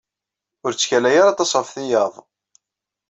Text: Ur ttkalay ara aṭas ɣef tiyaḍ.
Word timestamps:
Ur 0.65 0.71
ttkalay 0.73 1.15
ara 1.21 1.31
aṭas 1.33 1.51
ɣef 1.55 1.69
tiyaḍ. 1.75 2.13